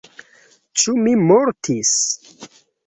[0.83, 1.95] Ĉu mi mortis?